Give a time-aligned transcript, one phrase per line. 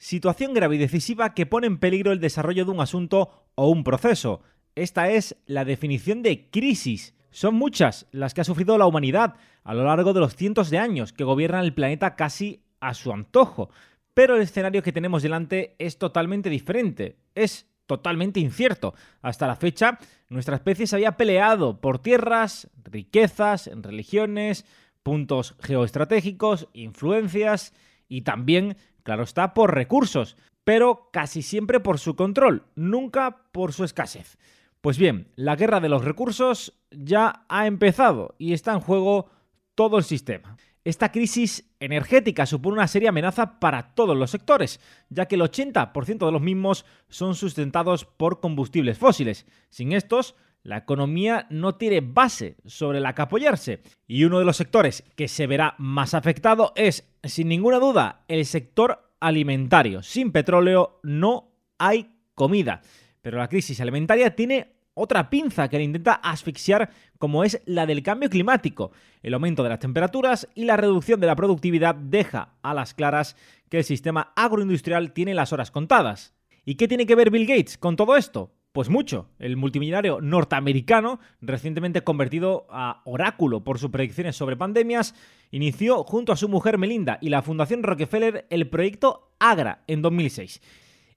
[0.00, 3.84] situación grave y decisiva que pone en peligro el desarrollo de un asunto o un
[3.84, 4.40] proceso.
[4.74, 7.14] Esta es la definición de crisis.
[7.30, 10.78] Son muchas las que ha sufrido la humanidad a lo largo de los cientos de
[10.78, 13.68] años que gobiernan el planeta casi a su antojo.
[14.14, 17.18] Pero el escenario que tenemos delante es totalmente diferente.
[17.34, 18.94] Es totalmente incierto.
[19.20, 19.98] Hasta la fecha,
[20.30, 24.64] nuestra especie se había peleado por tierras, riquezas, religiones,
[25.02, 27.74] puntos geoestratégicos, influencias
[28.08, 28.76] y también
[29.10, 34.38] Claro está, por recursos, pero casi siempre por su control, nunca por su escasez.
[34.80, 39.28] Pues bien, la guerra de los recursos ya ha empezado y está en juego
[39.74, 40.56] todo el sistema.
[40.84, 46.24] Esta crisis energética supone una seria amenaza para todos los sectores, ya que el 80%
[46.24, 49.44] de los mismos son sustentados por combustibles fósiles.
[49.70, 53.82] Sin estos, la economía no tiene base sobre la que apoyarse.
[54.06, 58.44] Y uno de los sectores que se verá más afectado es, sin ninguna duda, el
[58.44, 60.02] sector alimentario.
[60.02, 62.82] Sin petróleo no hay comida.
[63.22, 68.02] Pero la crisis alimentaria tiene otra pinza que le intenta asfixiar como es la del
[68.02, 68.92] cambio climático.
[69.22, 73.36] El aumento de las temperaturas y la reducción de la productividad deja a las claras
[73.68, 76.34] que el sistema agroindustrial tiene las horas contadas.
[76.64, 78.52] ¿Y qué tiene que ver Bill Gates con todo esto?
[78.72, 79.28] Pues mucho.
[79.40, 85.16] El multimillonario norteamericano, recientemente convertido a oráculo por sus predicciones sobre pandemias,
[85.50, 90.62] inició junto a su mujer Melinda y la Fundación Rockefeller el proyecto AGRA en 2006.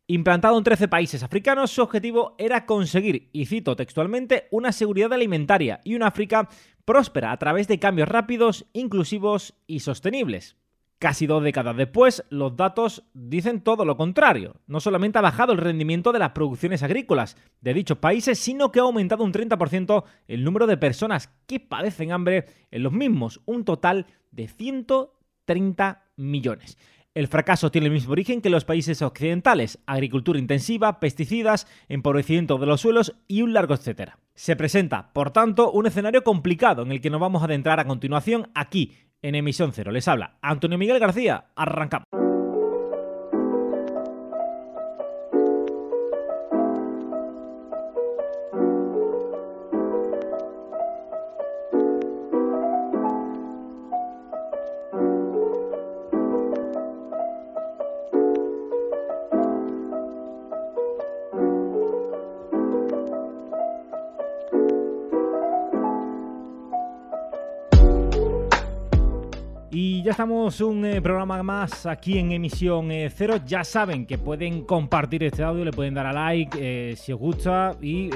[0.08, 5.80] Implantado en 13 países africanos, su objetivo era conseguir, y cito textualmente, una seguridad alimentaria
[5.84, 6.50] y una África
[6.86, 10.58] próspera a través de cambios rápidos, inclusivos y sostenibles.
[11.04, 14.62] Casi dos décadas después, los datos dicen todo lo contrario.
[14.68, 18.80] No solamente ha bajado el rendimiento de las producciones agrícolas de dichos países, sino que
[18.80, 23.66] ha aumentado un 30% el número de personas que padecen hambre en los mismos, un
[23.66, 26.78] total de 130 millones.
[27.14, 32.66] El fracaso tiene el mismo origen que los países occidentales, agricultura intensiva, pesticidas, empobrecimiento de
[32.66, 34.20] los suelos y un largo etcétera.
[34.36, 37.86] Se presenta, por tanto, un escenario complicado en el que nos vamos a adentrar a
[37.86, 39.92] continuación aquí, en Emisión Cero.
[39.92, 41.46] Les habla Antonio Miguel García.
[41.56, 42.23] Arrancamos.
[70.04, 73.38] Ya estamos un eh, programa más aquí en emisión eh, cero.
[73.46, 77.20] Ya saben que pueden compartir este audio, le pueden dar a like eh, si os
[77.20, 78.10] gusta y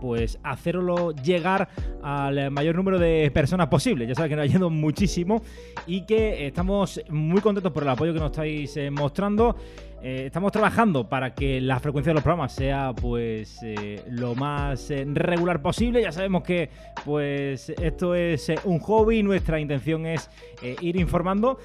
[0.00, 1.68] pues hacerlo llegar
[2.02, 4.06] al mayor número de personas posible.
[4.06, 5.42] Ya saben que nos yendo muchísimo
[5.86, 9.54] y que estamos muy contentos por el apoyo que nos estáis mostrando.
[10.00, 14.92] Eh, estamos trabajando para que la frecuencia de los programas sea pues eh, lo más
[14.92, 16.02] eh, regular posible.
[16.02, 16.70] Ya sabemos que
[17.04, 20.30] pues esto es un hobby, nuestra intención es
[20.80, 21.58] ir informando.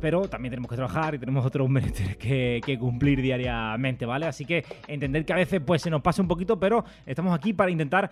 [0.00, 4.26] pero también tenemos que trabajar y tenemos otros menesteres que, cumplir diariamente, ¿vale?
[4.26, 7.52] Así que entender que a veces pues se nos pasa un poquito, pero estamos aquí
[7.54, 8.10] para intentar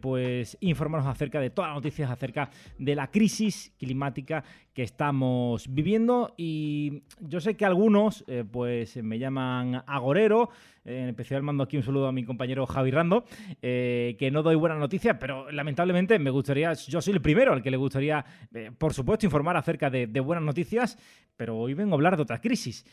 [0.00, 2.48] pues informarnos acerca de todas las noticias acerca
[2.78, 4.42] de la crisis climática
[4.76, 10.50] que estamos viviendo y yo sé que algunos eh, pues me llaman agorero,
[10.84, 13.24] en especial mando aquí un saludo a mi compañero Javi Rando,
[13.62, 17.62] eh, que no doy buenas noticias, pero lamentablemente me gustaría, yo soy el primero al
[17.62, 18.22] que le gustaría,
[18.52, 20.98] eh, por supuesto, informar acerca de, de buenas noticias,
[21.38, 22.84] pero hoy vengo a hablar de otra crisis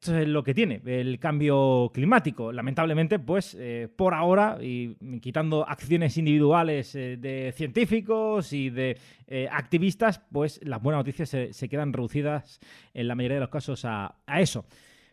[0.00, 2.50] esto es lo que tiene el cambio climático.
[2.50, 9.48] Lamentablemente, pues eh, por ahora, y quitando acciones individuales eh, de científicos y de eh,
[9.50, 12.58] activistas, pues las buenas noticias se, quedan reducidas
[12.94, 14.64] en la mayoría de los casos a, a eso.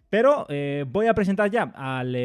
[0.10, 0.48] Pero
[0.88, 2.16] voy a presentar ya al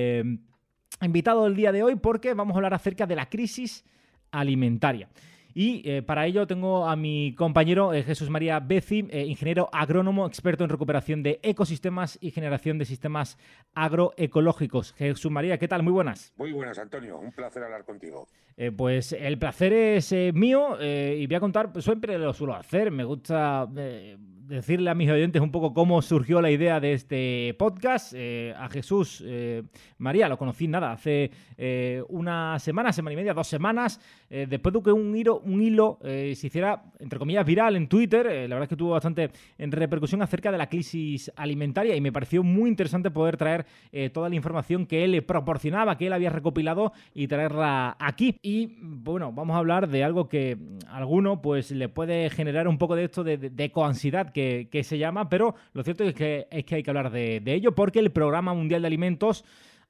[1.02, 3.84] invitado del día de hoy porque vamos a hablar acerca de la crisis
[4.30, 5.10] alimentaria.
[5.54, 10.26] Y eh, para ello tengo a mi compañero eh, Jesús María Beci, eh, ingeniero agrónomo,
[10.26, 13.38] experto en recuperación de ecosistemas y generación de sistemas
[13.72, 14.94] agroecológicos.
[14.94, 15.84] Jesús María, ¿qué tal?
[15.84, 16.32] Muy buenas.
[16.36, 17.18] Muy buenas, Antonio.
[17.18, 18.26] Un placer hablar contigo.
[18.76, 23.04] pues el placer es mío y voy a contar, pues, siempre lo suelo hacer, me
[23.04, 23.68] gusta
[24.46, 28.12] decirle a mis oyentes un poco cómo surgió la idea de este podcast.
[28.14, 29.62] Eh, a Jesús eh,
[29.98, 34.82] María lo conocí nada, hace eh, una semana, semana y media, dos semanas, después de
[34.82, 38.26] que un hilo, un hilo se hiciera, entre comillas, viral en Twitter.
[38.26, 42.42] la verdad es que tuvo bastante repercusión acerca de la crisis alimentaria y me pareció
[42.42, 43.64] muy interesante poder traer
[44.12, 48.36] toda la información que él le proporcionaba, que él había recopilado y traerla aquí.
[48.42, 50.58] Y bueno, vamos a hablar de algo que
[50.88, 54.98] a alguno pues le puede generar un poco de esto de, de coansiedad que, se
[54.98, 58.12] llama, pero lo cierto es que, es que hay que hablar de, ello porque el
[58.12, 59.44] Programa Mundial de Alimentos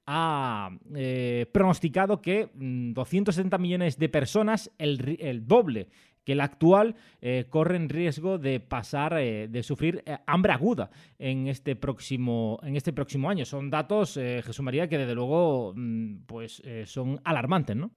[0.06, 5.88] ha eh, pronosticado que 270 mm, millones de personas, el, doble
[6.24, 11.76] que el actual, eh, corren riesgo de pasar, eh, de sufrir hambre aguda en este
[11.76, 13.44] próximo, en este próximo año.
[13.44, 17.92] Son datos, Jesús María, que desde luego mm, pues, son alarmantes, ¿no?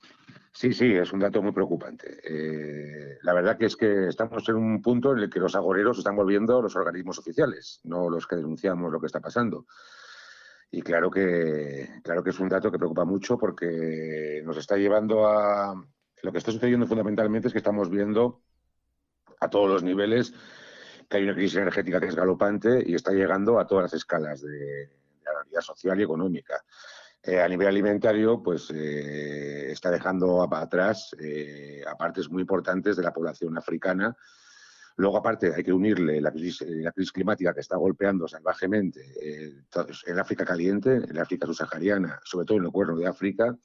[0.52, 2.20] Sí, sí, es un dato muy preocupante.
[3.22, 6.16] la verdad que es que estamos en un punto en el que los agoreros están
[6.16, 9.66] volviendo los organismos oficiales, no los que denunciamos lo que está pasando.
[10.72, 15.28] Y claro que, claro que es un dato que preocupa mucho porque nos está llevando
[15.28, 15.74] a...
[16.24, 18.42] Lo que está sucediendo fundamentalmente es que estamos viendo
[19.40, 20.34] a todos los niveles
[21.10, 24.42] que hay una crisis energética que es galopante y está llegando a todas las escalas
[24.42, 24.90] de,
[25.24, 26.64] la realidad social y económica.
[27.24, 33.04] Eh, a nivel alimentario, pues eh, está dejando atrás eh, a partes muy importantes de
[33.04, 34.16] la población africana
[34.98, 39.02] Luego, aparte, hay que unirle la crisis, eh, la crisis climática que está golpeando salvajemente
[40.08, 43.56] en África caliente, en África subsahariana, sobre todo en el cuerno de África.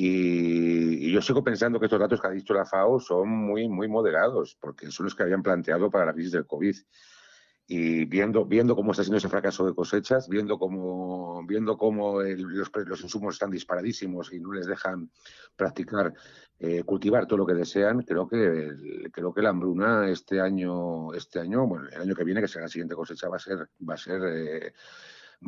[0.00, 3.88] Y, yo sigo pensando que estos datos que ha dicho la FAO son muy, muy
[3.88, 6.76] moderados, porque son los que habían planteado para la crisis del COVID.
[7.66, 12.70] Y viendo, viendo cómo está siendo ese fracaso de cosechas, viendo cómo, viendo cómo los,
[12.86, 15.10] los, insumos están disparadísimos y no les dejan
[15.56, 16.14] practicar,
[16.60, 21.40] eh, cultivar todo lo que desean, creo que, creo que la hambruna este año, este
[21.40, 23.94] año, bueno, el año que viene, que será la siguiente cosecha, va a ser, va
[23.94, 24.72] a ser, eh,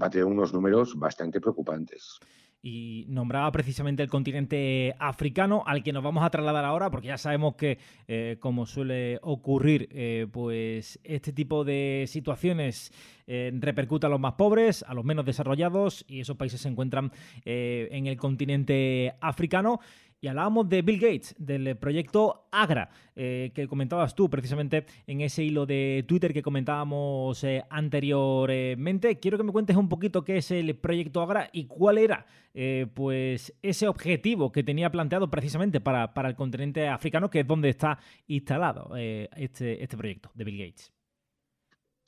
[0.02, 2.18] va a tener unos números bastante preocupantes
[2.62, 7.16] y nombraba precisamente el continente africano al que nos vamos a trasladar ahora porque ya
[7.16, 12.92] sabemos que eh, como suele ocurrir eh, pues este tipo de situaciones
[13.26, 17.12] eh, repercute a los más pobres a los menos desarrollados y esos países se encuentran
[17.44, 19.80] en el continente africano
[20.20, 25.42] y hablábamos de Bill Gates, del proyecto Agra, eh, que comentabas tú precisamente en ese
[25.42, 29.18] hilo de Twitter que comentábamos eh, anteriormente.
[29.18, 32.86] Quiero que me cuentes un poquito qué es el proyecto Agra y cuál era eh,
[32.92, 37.70] pues ese objetivo que tenía planteado precisamente para, para, el continente africano, que es donde
[37.70, 40.99] está instalado este, este proyecto de Bill Gates.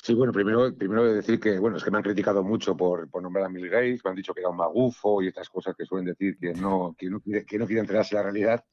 [0.04, 3.08] Sí, bueno, primero, primero de decir que, bueno, es que me han criticado mucho por,
[3.08, 5.76] por nombrar a Bill Gates, me han dicho que era un magufo y estas cosas
[5.76, 8.64] que suelen decir que no, que no, quiere, que no quiere enterarse la realidad.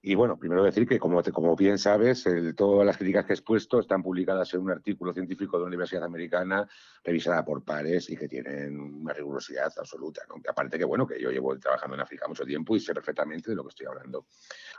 [0.00, 3.34] Y bueno, primero decir que, como, como bien sabes, el, todas las críticas que he
[3.34, 6.68] expuesto están publicadas en un artículo científico de una universidad americana
[7.02, 10.22] revisada por pares y que tienen una rigurosidad absoluta.
[10.28, 10.36] ¿no?
[10.48, 13.56] Aparte que, bueno, que yo llevo trabajando en África mucho tiempo y sé perfectamente de
[13.56, 14.26] lo que estoy hablando.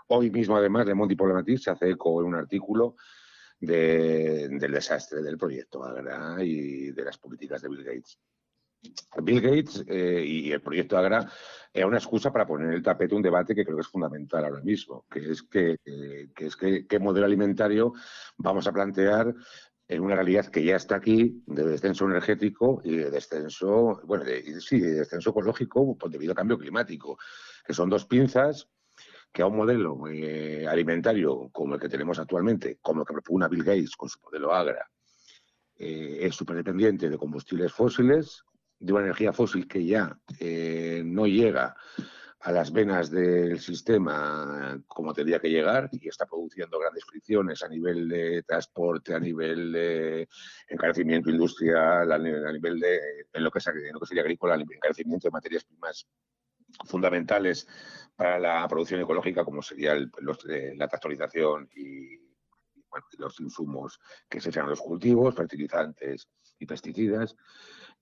[0.07, 2.95] Hoy mismo, además, de Monty Problematic se hace eco en un artículo
[3.59, 8.19] del desastre del proyecto Agra y de las políticas de Bill Gates.
[9.21, 11.29] Bill Gates eh, y el proyecto Agra
[11.73, 14.45] era una excusa para poner en el tapete un debate que creo que es fundamental
[14.45, 15.77] ahora mismo, que es que,
[16.37, 17.93] es que qué modelo alimentario
[18.37, 19.35] vamos a plantear
[19.89, 24.23] en una realidad que ya está aquí, de descenso energético y de descenso, bueno,
[24.59, 27.17] sí, de descenso ecológico debido al cambio climático,
[27.65, 28.69] que son dos pinzas
[29.31, 33.47] que a un modelo eh, alimentario como el que tenemos actualmente, como el que propone
[33.47, 34.89] Bill Gates con su modelo Agra,
[35.75, 38.43] eh, es súper dependiente de combustibles fósiles,
[38.79, 41.75] de una energía fósil que ya eh, no llega
[42.41, 47.67] a las venas del sistema como tendría que llegar y está produciendo grandes fricciones a
[47.67, 50.29] nivel de transporte, a nivel de
[50.69, 52.99] encarecimiento industrial, a nivel, de
[53.33, 56.07] en lo que, en lo que sería agrícola, encarecimiento de materias primas
[56.85, 57.67] fundamentales
[58.19, 62.19] para la producción ecológica, como sería eh, la tractorización y,
[63.17, 67.37] los insumos que se echan a los cultivos, fertilizantes y pesticidas,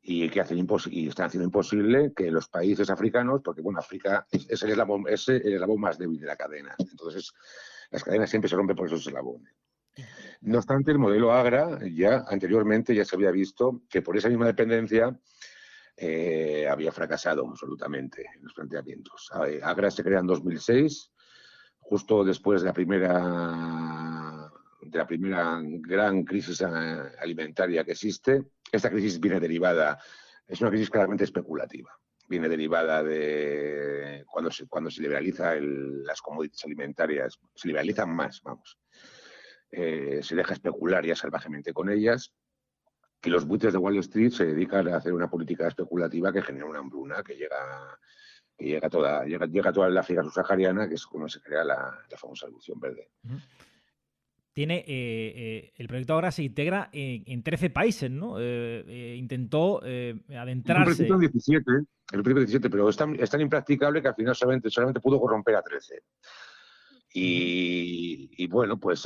[0.01, 4.63] y que hacen y están haciendo imposible que los países africanos, porque bueno, África es,
[4.63, 7.31] el, eslabón, es el eslabón más débil de la cadena, entonces
[7.91, 9.53] las cadenas siempre se rompen por esos eslabones.
[10.41, 14.47] No obstante, el modelo Agra ya anteriormente ya se había visto que por esa misma
[14.47, 15.19] dependencia
[15.99, 19.31] eh, había fracasado absolutamente en los planteamientos.
[19.63, 21.11] Agra se crea en 2006,
[21.79, 28.43] justo después de la primera de la primera gran crisis alimentaria que existe.
[28.71, 29.97] Esta crisis viene derivada,
[30.47, 31.91] es una crisis claramente especulativa.
[32.29, 38.77] Viene derivada de cuando se, cuando se liberaliza las commodities alimentarias, se liberalizan más, vamos.
[39.71, 42.33] Eh, se deja especular ya salvajemente con ellas
[43.27, 46.65] y los buitres de Wall Street se dedican a hacer una política especulativa que genera
[46.65, 47.99] una hambruna que llega
[48.57, 51.93] que llega toda llega, llega toda la África subsahariana, que es como se crea la,
[52.15, 53.09] famosa revolución verde.
[54.53, 58.37] Tiene, eh, eh, el proyecto ahora se integra en, 13 países, ¿no?
[58.39, 61.05] Eh, intentó adentrarse.
[61.05, 61.71] El 17,
[62.13, 65.55] el 17, pero es tan, es tan, impracticable que al final solamente, solamente pudo corromper
[65.57, 66.01] a 13.
[67.13, 69.05] Y, y bueno, pues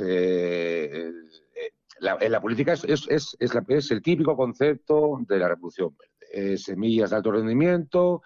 [2.02, 6.58] la, en la política es, es, es, es, el típico concepto de la revolución verde.
[6.58, 8.24] semillas de alto rendimiento,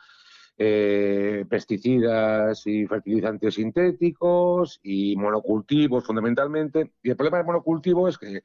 [0.58, 6.94] eh, pesticidas y fertilizantes sintéticos y monocultivos fundamentalmente.
[7.03, 8.41] Y el problema del monocultivo es que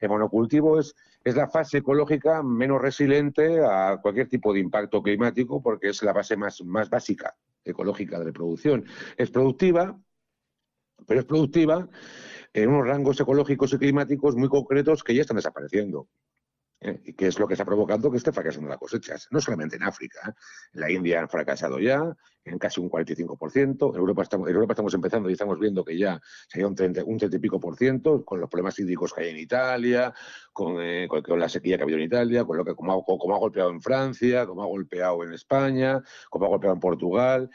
[0.00, 5.62] el monocultivo es, es la fase ecológica menos resiliente a cualquier tipo de impacto climático
[5.62, 8.86] porque es la base más, más básica ecológica de la producción.
[9.18, 10.00] Es productiva,
[11.06, 11.86] pero es productiva
[12.52, 16.08] en unos rangos ecológicos y climáticos muy concretos que ya están desapareciendo.
[16.80, 17.00] ¿eh?
[17.04, 19.16] y que es lo que está provocando que esté fracasando la cosecha.
[19.30, 20.32] No solamente en África, ¿eh?
[20.74, 22.14] en la India han fracasado ya,
[22.44, 25.98] en casi un 45%, en Europa estamos, en Europa estamos empezando y estamos viendo que
[25.98, 29.22] ya sería un 30, un 30 y pico por ciento, con los problemas hídricos que
[29.22, 30.14] hay en Italia,
[30.52, 33.04] con, eh, con, la sequía que ha habido en Italia, con lo que como ha,
[33.04, 37.50] como ha golpeado en Francia, como ha golpeado en España, como ha golpeado en Portugal.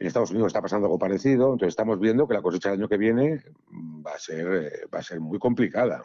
[0.00, 2.88] En Estados Unidos está pasando algo parecido, entonces estamos viendo que la cosecha del año
[2.88, 6.02] que viene va a ser, va a ser muy complicada.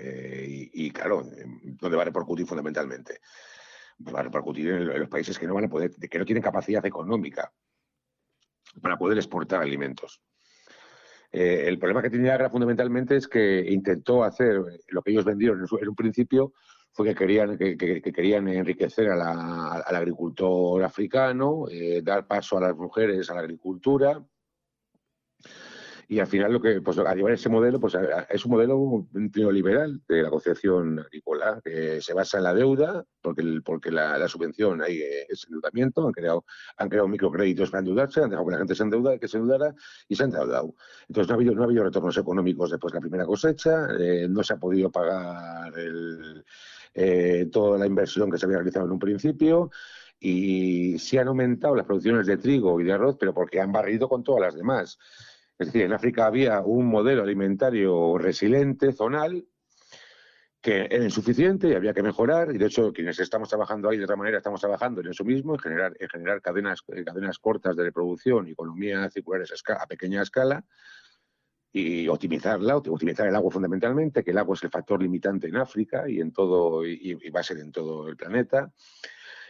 [0.00, 1.22] Eh, y, claro,
[1.62, 3.20] ¿dónde va a repercutir fundamentalmente?
[4.02, 6.42] Pues va a repercutir en, los países que no van a poder, que no tienen
[6.42, 7.52] capacidad económica
[8.80, 10.22] para poder exportar alimentos.
[11.30, 15.62] Eh, el problema que tenía Agra fundamentalmente es que intentó hacer lo que ellos vendieron
[15.78, 16.54] en, un principio
[16.96, 23.28] fue que querían, que, querían enriquecer al agricultor africano, eh, dar paso a las mujeres
[23.28, 24.24] a la agricultura,
[26.08, 27.96] y al final lo que pues a llevar ese modelo pues
[28.30, 33.42] es un modelo neoliberal de la concepción agrícola que se basa en la deuda porque
[33.64, 36.44] porque la, subvención ahí es endeudamiento han creado
[36.76, 39.74] han creado microcréditos para endeudarse han dejado que la gente se endeuda que se endeudara
[40.08, 40.74] y se ha endeudado.
[41.08, 44.28] Entonces no ha habido no ha habido retornos económicos después de la primera cosecha eh,
[44.28, 45.72] no se ha podido pagar
[46.98, 49.70] eh, toda la inversión que se había realizado en un principio
[50.18, 54.08] y sí han aumentado las producciones de trigo y de arroz, pero porque han barrido
[54.08, 54.98] con todas las demás.
[55.58, 59.44] Es decir, en África había un modelo alimentario resiliente, zonal,
[60.62, 62.54] que era insuficiente y había que mejorar.
[62.54, 65.52] Y de hecho, quienes estamos trabajando ahí de otra manera, estamos trabajando en eso mismo,
[65.52, 69.42] en generar, en generar cadenas, eh, cadenas cortas de reproducción y economía circular
[69.78, 70.64] a pequeña escala
[71.72, 76.08] y optimizarla, optimizar el agua fundamentalmente, que el agua es el factor limitante en África
[76.08, 78.72] y en todo y, y va a ser en todo el planeta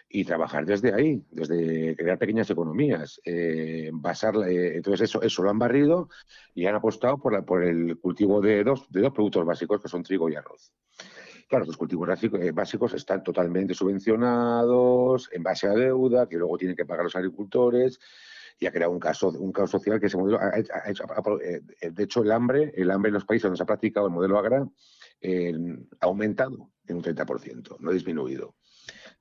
[0.09, 5.59] y trabajar desde ahí, desde crear pequeñas economías, eh, eh, entonces eso, eso lo han
[5.59, 6.09] barrido
[6.55, 10.03] y han apostado por, por el cultivo de dos, de dos productos básicos que son
[10.03, 10.73] trigo y arroz.
[11.49, 16.77] Claro, los cultivos eh, básicos están totalmente subvencionados, en base a deuda, que luego tienen
[16.77, 18.01] que pagar los agricultores,
[18.59, 21.05] y ha creado un caso, un caso social que ese modelo ha, hecho,
[21.91, 24.39] de hecho el hambre, el hambre en los países donde se ha practicado el modelo
[24.39, 28.55] agra ha aumentado en un 30%, no ha disminuido.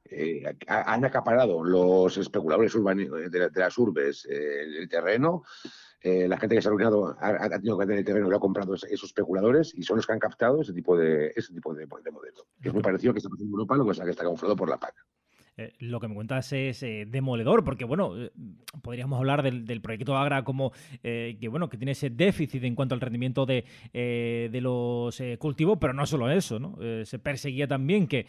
[0.08, 5.44] Eh, han acaparado los especuladores urbanos de, las urbes eh, el terreno.
[6.00, 8.38] Eh, la gente que se ha arruinado ha, tenido que vender el terreno y lo
[8.38, 11.74] ha comprado esos especuladores y son los que han captado ese tipo de, ese tipo
[11.74, 12.48] de, modelo.
[12.62, 14.24] Que es muy parecido a lo que está pasando en Europa, lo que que está
[14.24, 14.94] camuflado por la PAC.
[15.57, 18.29] Eh, lo que me cuentas es eh, demoledor, porque bueno, eh,
[18.81, 23.01] podríamos hablar del, proyecto Agra como que bueno, que tiene ese déficit en cuanto al
[23.01, 23.63] rendimiento de,
[24.62, 26.77] los cultivos, pero no solo eso, ¿no?
[27.05, 28.25] se perseguía también que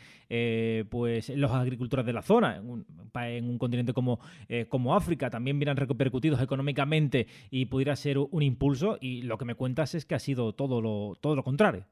[0.90, 4.20] pues los agricultores de la zona, en un, continente como,
[4.68, 9.54] como África, también vieran repercutidos económicamente y pudiera ser un impulso, y lo que me
[9.54, 11.86] cuentas es que ha sido todo lo, todo lo contrario.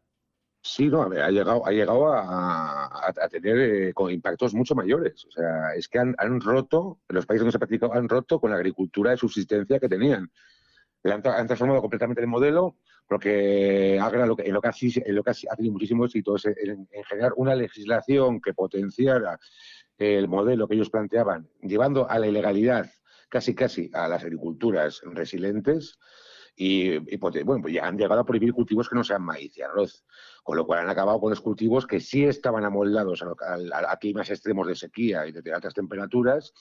[0.67, 5.27] Sí, no, ha llegado, ha llegado a, tener eh, impactos mucho mayores.
[5.27, 8.51] O sea, es que han, roto, los países donde se ha practicado, han roto con
[8.51, 10.31] la agricultura de subsistencia que tenían.
[11.05, 15.73] Han, transformado completamente el modelo, porque en lo que, ha, en lo que ha tenido
[15.75, 19.39] muchísimo éxito es en, generar una legislación que potenciara
[19.99, 22.91] el modelo que ellos planteaban, llevando a la ilegalidad
[23.29, 25.99] casi casi a las agriculturas resilientes
[26.57, 29.63] y, pues, bueno, pues ya han llegado a prohibir cultivos que no sean maíz y
[29.63, 30.05] arroz,
[30.45, 34.67] con lo cual han acabado con los cultivos que sí estaban amoldados a, climas extremos
[34.69, 36.53] de sequía y de altas temperaturas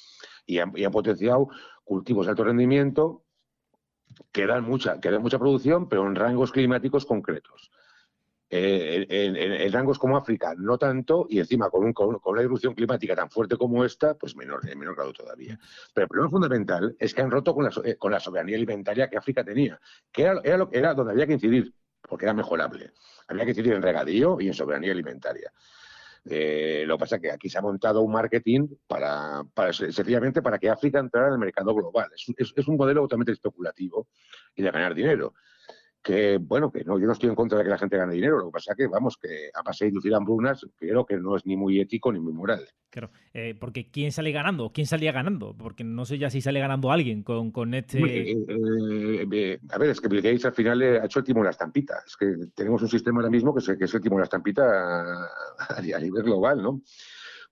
[0.45, 1.49] y han, potenciado
[1.83, 3.23] cultivos de alto rendimiento
[4.31, 7.71] que dan mucha, que dan mucha producción, pero en rangos climáticos concretos.
[8.49, 13.29] Eh, en, rangos como África no tanto, y encima con, con, una erupción climática tan
[13.29, 15.59] fuerte como esta, pues menor, en menor grado todavía.
[15.93, 19.09] Pero el problema fundamental es que han roto con la, eh, con la soberanía alimentaria
[19.09, 19.79] que África tenía,
[20.11, 22.91] que era, era, lo, era donde había que incidir, porque era mejorable.
[23.27, 25.51] Había que incidir en regadío y en soberanía alimentaria.
[26.25, 30.41] Eh, lo que pasa es que aquí se ha montado un marketing para, para sencillamente
[30.41, 32.09] para que África entrara en el mercado global.
[32.15, 34.07] Es, es, es, un modelo totalmente especulativo
[34.55, 35.33] y de ganar dinero.
[36.03, 38.37] Que, bueno, que no, yo no estoy en contra de que la gente gane dinero,
[38.37, 41.45] lo que pasa que, vamos, que a pasar de inducir hambrunas, creo que no es
[41.45, 42.67] ni muy ético ni muy moral.
[42.89, 44.71] Claro, eh, porque ¿quién sale ganando?
[44.71, 45.55] ¿Quién salía ganando?
[45.57, 47.99] Porque no sé ya si sale ganando alguien con, con este...
[48.31, 51.45] Eh, eh, a ver, es que Bill Gates al final ha hecho el timo de
[51.45, 52.03] la estampita.
[52.05, 54.25] Es que tenemos un sistema ahora mismo que es, que es el timo de la
[54.25, 55.27] estampita a,
[55.77, 56.81] a nivel global, ¿no?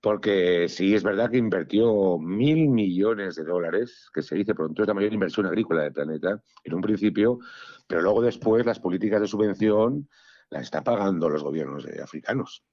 [0.02, 4.88] Porque sí es verdad que invirtió mil millones de dólares, que se dice pronto es
[4.88, 7.38] la mayor inversión agrícola del planeta, en un principio,
[7.86, 10.08] pero luego después las políticas de subvención
[10.50, 12.64] las están pagando los gobiernos africanos.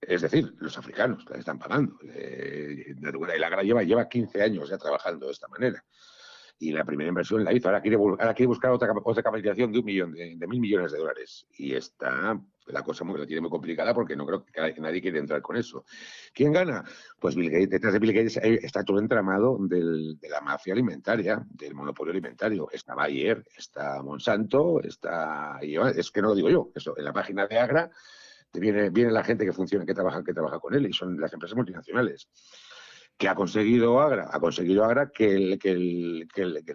[0.00, 1.96] Es decir, los africanos las están pagando.
[2.02, 5.82] Eh, la Agra lleva, lleva 15 años ya trabajando de esta manera
[6.58, 7.68] y la primera inversión la hizo.
[7.68, 10.98] Ahora quiere, ahora quiere buscar otra, otra capitalización de un millón, de, mil millones de
[10.98, 11.46] dólares.
[11.52, 15.18] Y está la cosa muy, la tiene muy complicada porque no creo que nadie quiere
[15.18, 15.84] entrar con eso.
[16.32, 16.84] ¿Quién gana?
[17.18, 17.70] Pues Bill Gates.
[17.70, 22.68] Detrás de Bill Gates está todo entramado del, de la mafia alimentaria, del monopolio alimentario.
[22.72, 25.58] Está Bayer, está Monsanto, está.
[25.60, 26.96] Es que no lo digo yo, eso.
[26.96, 27.90] En la página de Agra
[28.52, 31.32] viene, viene la gente que funciona, que trabaja, que trabaja con él y son las
[31.32, 32.28] empresas multinacionales
[33.16, 35.58] que ha conseguido Agra, ha conseguido Agra que,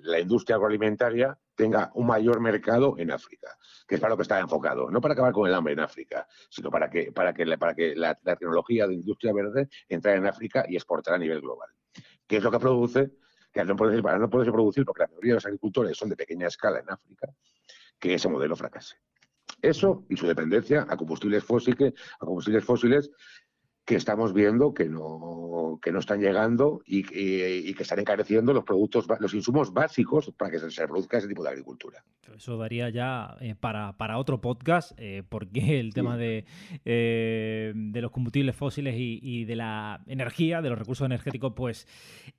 [0.02, 3.56] la industria agroalimentaria tenga un mayor mercado en África,
[3.88, 6.28] que es para lo que está enfocado, no para acabar con el hambre en África,
[6.50, 10.66] sino para que, para que, para que la, tecnología de industria verde entre en África
[10.68, 11.70] y exportar a nivel global.
[12.26, 13.12] ¿Qué es lo que produce?
[13.54, 16.48] Que no puede, no puede producir, porque la mayoría de los agricultores son de pequeña
[16.48, 17.28] escala en África,
[18.00, 18.96] que ese modelo fracase.
[19.62, 23.12] Eso y su dependencia a combustibles fósiles, a combustibles fósiles
[23.86, 29.06] que estamos viendo que no, que no están llegando y, que están encareciendo los productos,
[29.20, 32.04] los insumos básicos para que se, reproduzca ese tipo de agricultura.
[32.36, 36.46] Eso daría ya eh, para, otro podcast, eh, porque el tema de,
[36.86, 41.88] eh, de los combustibles fósiles y, de la energía, de los recursos energéticos, pues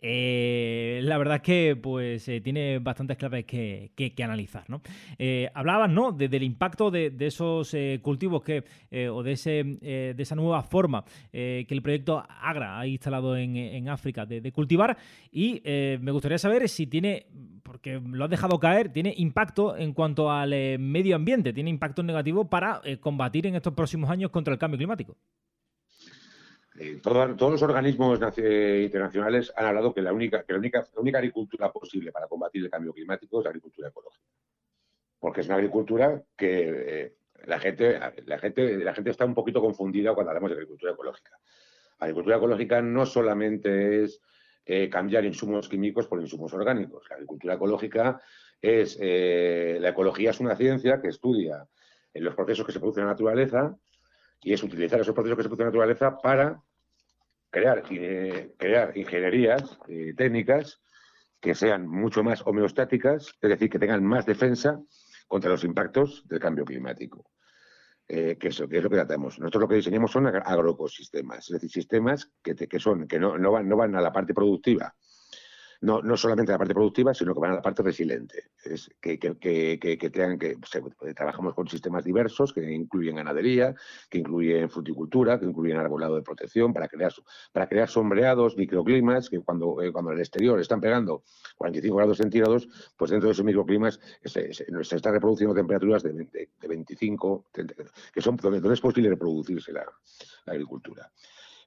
[0.01, 4.65] la verdad es que pues tiene bastantes claves que, analizar.
[4.69, 4.81] ¿no?
[5.55, 6.13] hablabas ¿no?
[6.13, 8.65] del impacto de, esos cultivos que,
[9.11, 13.89] o de, ese, de esa nueva forma eh, que el proyecto Agra ha instalado en,
[13.89, 14.99] África de, cultivar.
[15.31, 17.27] Y eh, me gustaría saber si tiene,
[17.63, 22.03] porque lo has dejado caer, tiene impacto en cuanto al eh, medio ambiente, tiene impacto
[22.03, 25.17] negativo para combatir en estos próximos años contra el cambio climático.
[27.03, 31.73] todos los organismos internacionales han hablado que la única, que la única, la única agricultura
[31.73, 34.27] posible para combatir el cambio climático es la agricultura ecológica.
[35.19, 40.15] Porque es una agricultura que la gente, la gente, la gente está un poquito confundida
[40.15, 41.39] cuando hablamos de agricultura ecológica.
[41.99, 44.21] Agricultura ecológica no solamente es
[44.65, 47.05] eh, cambiar insumos químicos por insumos orgánicos.
[47.09, 48.21] La agricultura ecológica
[48.61, 51.67] es, eh, la ecología es una ciencia que estudia
[52.15, 53.75] los procesos que se producen en la naturaleza
[54.41, 56.63] y es utilizar esos procesos que se producen en la naturaleza para
[57.51, 59.79] crear, eh, crear ingenierías
[60.17, 60.81] técnicas
[61.41, 64.81] que sean mucho más homeostáticas, es decir, que tengan más defensa
[65.27, 67.25] contra los impactos del cambio climático.
[68.09, 69.39] Eh, que, eso, que es lo que tratamos.
[69.39, 73.53] Nosotros lo que diseñamos son agroecosistemas, es decir, sistemas que, que son, que no, no,
[73.53, 74.95] van, no van a la parte productiva,
[75.83, 78.51] no, no solamente la parte productiva, sino que van a la parte resiliente.
[78.65, 83.75] Es que, que, que, que que trabajamos con sistemas diversos que incluyen ganadería,
[84.09, 87.13] que incluyen fruticultura, que incluyen arbolado de protección para crear
[87.53, 91.25] para crear sombreados, microclimas que cuando, eh, cuando en el exterior están pegando
[91.57, 96.13] 45 grados centígrados, pues dentro de esos microclimas se, se, se están reproduciendo temperaturas de,
[96.13, 97.47] de, 25,
[98.15, 99.85] que son donde, es posible reproducirse la
[100.47, 101.11] agricultura.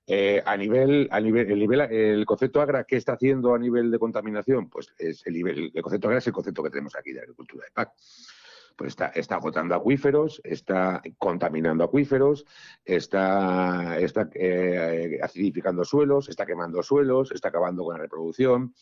[0.07, 3.89] Eh, a nivel, a nivel, el nivel, el concepto agra, ¿qué está haciendo a nivel
[3.89, 4.69] de contaminación?
[4.69, 7.65] Pues es el nivel, el concepto agra es el concepto que tenemos aquí de agricultura
[7.65, 7.91] de PAC.
[8.75, 12.45] Pues está, está agotando acuíferos, está contaminando acuíferos,
[12.83, 18.75] está, está eh, acidificando suelos, está quemando suelos, está acabando con la reproducción.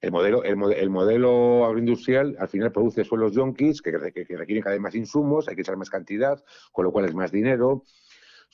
[0.00, 4.62] El modelo, el, el modelo agroindustrial al final produce suelos yonkis que, que, que requieren
[4.62, 7.84] cada vez más insumos, hay que echar más cantidad, con lo cual es más dinero.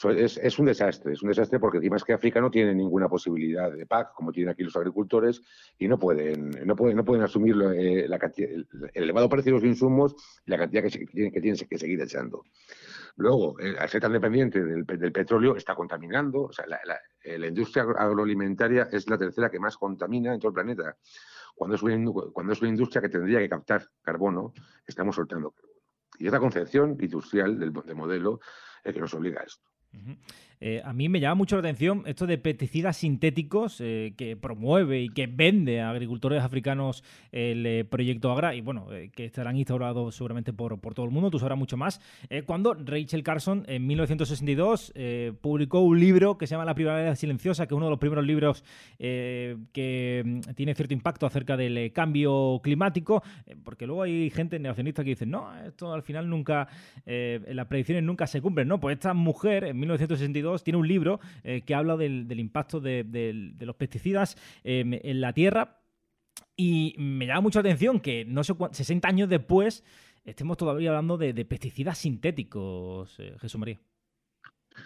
[0.05, 3.71] Es, un desastre, es un desastre porque encima es que África no tiene ninguna posibilidad
[3.71, 5.43] de PAC, como tienen aquí los agricultores,
[5.79, 9.65] y no pueden, no pueden, no pueden asumir eh, la el, elevado precio de los
[9.65, 12.43] insumos y la cantidad que, tienen, que tienen que seguir echando.
[13.17, 16.45] Luego, eh, al ser tan dependiente del, petróleo, está contaminando.
[16.45, 16.65] O sea,
[17.23, 20.97] eh, la, industria agroalimentaria es la tercera que más contamina en todo el planeta.
[21.55, 24.53] Cuando es una, cuando es una industria que tendría que captar carbono,
[24.87, 25.73] estamos soltando carbono.
[26.19, 28.41] Y esta concepción industrial del, del modelo
[28.83, 29.72] es que nos obliga a esto.
[29.97, 30.13] Mm-hmm.
[30.65, 35.03] Eh, a mí me llama mucho la atención esto de pesticidas sintéticos eh, que promueve
[35.03, 40.53] y que vende a agricultores africanos el proyecto Agra y bueno, que estarán instaurados seguramente
[40.53, 42.01] por, por, todo el mundo, tú sabrás mucho más.
[42.47, 44.93] cuando Rachel Carson en 1962
[45.41, 48.25] publicó un libro que se llama La primavera silenciosa, que es uno de los primeros
[48.25, 48.63] libros
[48.99, 53.25] que mm, tiene cierto impacto acerca del cambio climático,
[53.65, 56.69] porque luego hay gente negacionista que dice, no, esto al final nunca,
[57.05, 58.79] las predicciones nunca se cumplen, ¿no?
[58.79, 63.77] Pues esta mujer en 1962 tiene un libro eh, que habla del, impacto de, los
[63.77, 65.81] pesticidas em, en la tierra
[66.57, 69.85] y me llama mucho la atención que no sé 60 años después
[70.25, 73.81] estemos todavía hablando de, pesticidas sintéticos, eh, Jesús María.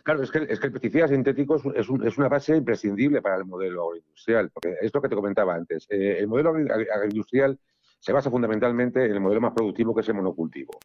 [0.03, 3.85] Claro, es que, es que el pesticida sintético es, una base imprescindible para el modelo
[3.85, 5.87] agroindustrial, porque es lo que te comentaba antes.
[5.91, 7.59] Eh, el modelo agroindustrial
[8.01, 10.79] se basa fundamentalmente en el modelo más productivo que es el monocultivo.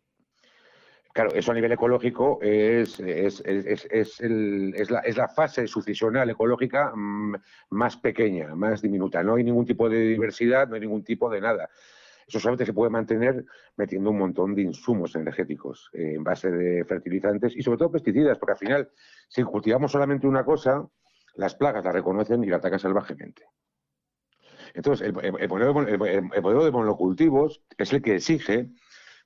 [1.14, 3.86] Claro, eso a nivel ecológico es, es, es,
[4.22, 7.36] es la, la, fase sucesional ecológica mm,
[7.72, 9.22] más pequeña, más diminuta.
[9.22, 11.70] No hay ningún tipo de diversidad, no hay ningún tipo de nada.
[12.28, 13.46] Eso solamente se puede mantener
[13.76, 18.38] metiendo un montón de insumos energéticos eh, en base de fertilizantes y sobre todo pesticidas,
[18.38, 18.90] porque al final,
[19.28, 20.88] si cultivamos solamente una cosa,
[21.36, 23.44] las plagas la reconocen y la atacan salvajemente.
[24.74, 28.70] Entonces, el, modelo, de monocultivos es el que exige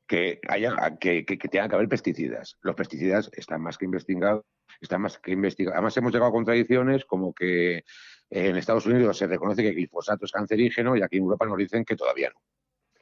[0.07, 2.57] que haya que, que, tenga que haber pesticidas.
[2.61, 4.45] Los pesticidas están más que investigados,
[4.81, 5.75] están más que investigados.
[5.75, 7.83] Además hemos llegado a contradicciones como que
[8.29, 11.57] en Estados Unidos se reconoce que el glifosato es cancerígeno y aquí en Europa nos
[11.57, 12.31] dicen que todavía.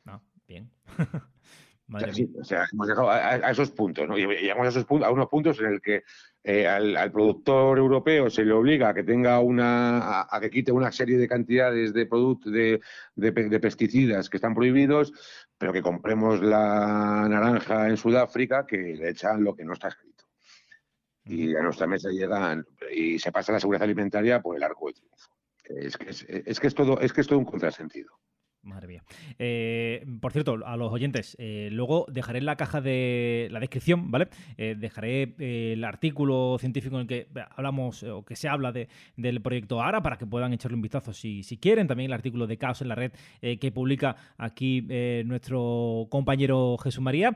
[0.05, 0.71] No, ah, bien.
[1.93, 4.17] o, sea, hemos llegado a, esos puntos, ¿no?
[4.17, 6.03] Llegamos a esos puntos, a unos puntos en el que
[6.43, 10.91] eh, al, productor europeo se le obliga a que tenga una, a, que quite una
[10.91, 12.81] serie de cantidades de productos de,
[13.15, 15.13] de, pesticidas que están prohibidos,
[15.57, 20.25] pero que compremos la naranja en Sudáfrica que le echan lo que no está escrito.
[21.25, 24.93] Y a nuestra mesa llegan y se pasa la seguridad alimentaria por el arco de
[24.93, 25.29] triunfo.
[25.63, 28.19] Es que es, es que es todo, es que es todo un contrasentido.
[28.63, 29.03] Madre mía.
[29.39, 34.09] Eh, por cierto, a los oyentes, eh, luego dejaré en la caja de la descripción,
[34.09, 34.29] ¿vale?
[34.57, 35.35] Eh, dejaré
[35.73, 40.01] el artículo científico en el que hablamos o que se habla de, del proyecto ARA
[40.01, 41.87] para que puedan echarle un vistazo si, si quieren.
[41.87, 44.81] También el artículo de Caos en la Red que publica aquí
[45.25, 47.35] nuestro compañero Jesús María.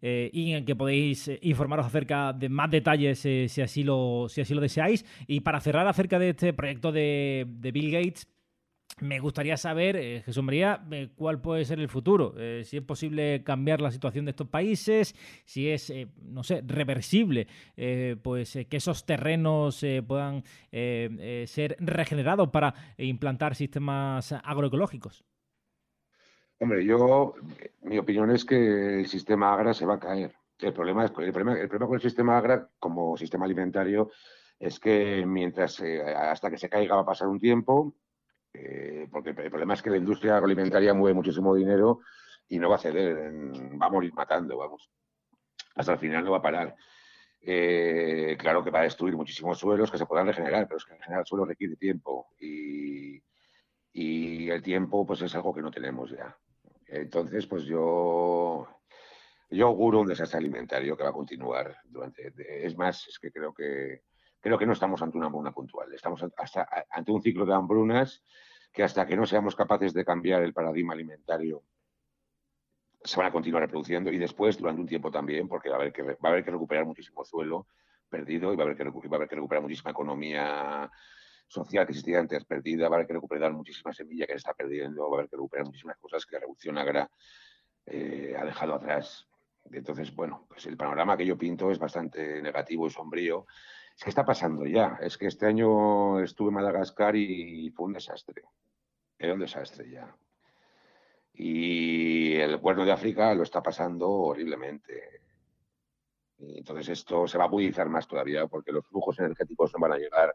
[0.00, 4.54] y en el que podéis informaros acerca de más detalles si, así lo, si así
[4.54, 5.04] lo deseáis.
[5.26, 8.28] Y para cerrar acerca de este proyecto de, de Bill Gates,
[9.00, 12.82] me gustaría saber, eh, Jesús María, eh, cuál puede ser el futuro, eh, si es
[12.82, 17.46] posible cambiar la situación de estos países, si es, no sé, reversible,
[18.22, 25.24] pues que esos terrenos puedan ser regenerados para implantar sistemas agroecológicos.
[26.60, 27.34] Hombre, yo,
[27.82, 30.34] mi opinión es que el sistema agra se va a caer.
[30.58, 34.10] El problema, es, el el problema con el sistema agra como sistema alimentario
[34.58, 37.94] es que mientras, hasta que se caiga va a pasar un tiempo,
[38.52, 42.00] eh, porque el problema es que la industria agroalimentaria mueve muchísimo dinero
[42.48, 43.32] y no va a ceder,
[43.80, 44.90] va a morir matando, vamos.
[45.74, 46.74] Hasta el final no va a parar.
[47.40, 50.94] Eh, claro que va a destruir muchísimos suelos que se puedan regenerar, pero es que
[50.94, 53.22] regenerar suelo requiere tiempo y,
[54.50, 56.36] el tiempo pues es algo que no tenemos ya.
[56.86, 58.66] Entonces, pues yo
[59.50, 62.32] yo auguro un desastre alimentario que va a continuar durante.
[62.64, 64.02] Es más, es que creo que
[64.40, 68.22] creo que no estamos ante una hambruna puntual, estamos ante un ciclo de hambrunas
[68.72, 71.62] que hasta que no seamos capaces de cambiar el paradigma alimentario
[73.04, 75.92] se van a continuar reproduciendo y después durante un tiempo también, porque va a haber
[75.92, 77.68] que, va a haber que recuperar muchísimo suelo
[78.08, 80.90] perdido y va a haber que, va a haber que recuperar muchísima economía
[81.46, 84.54] social que existía antes perdida, va a haber que recuperar muchísima semilla que se está
[84.54, 87.10] perdiendo, va a haber que recuperar muchísimas cosas que la revolución agra
[87.86, 89.26] eh, ha dejado atrás.
[89.70, 93.46] Entonces, bueno, pues el panorama que yo pinto es bastante negativo y sombrío
[94.02, 94.98] que está pasando ya.
[95.00, 98.42] Es que este año estuve en Madagascar y fue un desastre.
[99.18, 100.14] Era un desastre ya.
[101.34, 105.22] Y el cuerno de África lo está pasando horriblemente.
[106.38, 109.98] entonces esto se va a agudizar más todavía porque los flujos energéticos no van a
[109.98, 110.34] llegar,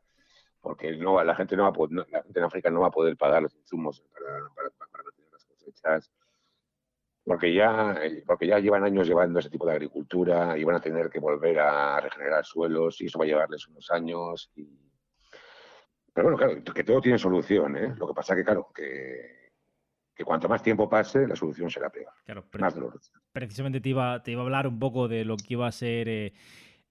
[0.61, 3.41] porque la, gente no va a la gente en África no va a poder pagar
[3.43, 6.11] los insumos para, para, para las cosechas
[7.25, 11.09] porque ya, porque ya llevan años llevando ese tipo de agricultura y van a tener
[11.09, 14.51] que volver a regenerar suelos y eso va a llevarles unos años.
[16.13, 17.77] Pero bueno, claro, que todo tiene solución.
[17.77, 17.93] ¿eh?
[17.97, 19.51] Lo que pasa que, claro, que,
[20.13, 22.13] que cuanto más tiempo pase, la solución será peor.
[22.25, 23.13] Claro, más dolorosa.
[23.31, 26.09] Precisamente te iba, te iba a hablar un poco de lo que iba a ser...
[26.09, 26.33] Eh,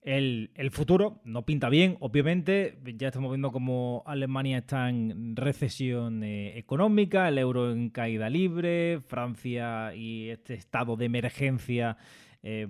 [0.03, 2.79] el, futuro no pinta bien, obviamente.
[2.97, 9.01] Ya estamos viendo cómo Alemania está en recesión eh, económica, el euro en caída libre,
[9.07, 11.97] Francia y este estado de emergencia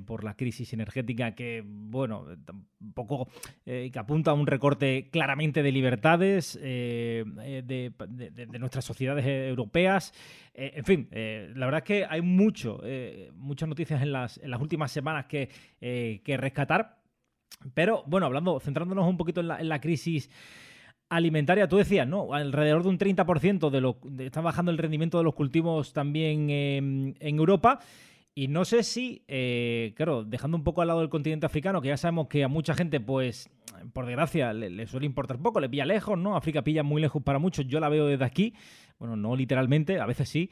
[0.04, 3.26] por la crisis energética que, bueno, tampoco
[3.64, 7.24] que apunta a un recorte claramente de libertades de,
[8.60, 10.12] nuestras sociedades europeas.
[10.52, 12.82] en fin, la verdad es que hay mucho,
[13.32, 15.48] muchas noticias en las, en las últimas semanas que,
[15.80, 17.01] que rescatar.
[17.74, 20.30] Pero bueno, hablando, centrándonos un poquito en la, en crisis
[21.08, 22.32] alimentaria, tú decías, ¿no?
[22.32, 27.14] Alrededor de un 30% de lo está bajando el rendimiento de los cultivos también en
[27.20, 27.80] Europa.
[28.34, 31.88] Y no sé si, eh, claro, dejando un poco al lado del continente africano, que
[31.88, 33.50] ya sabemos que a mucha gente, pues,
[33.92, 36.34] por desgracia, le, suele importar poco, le pilla lejos, ¿no?
[36.34, 38.54] África pilla muy lejos para muchos, yo la veo desde aquí,
[38.98, 40.48] bueno, no literalmente, a veces sí,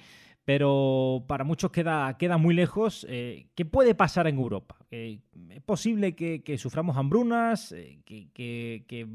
[0.52, 3.06] pero para muchos queda, queda muy lejos.
[3.08, 4.78] Eh, ¿Qué puede pasar en Europa?
[4.90, 5.20] ¿Es
[5.64, 9.06] posible que, suframos hambrunas, eh, que,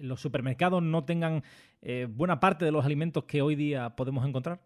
[0.00, 1.44] los supermercados no tengan
[1.80, 4.58] eh, buena parte de los alimentos que hoy día podemos encontrar?